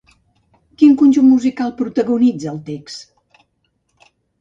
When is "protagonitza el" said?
1.83-2.61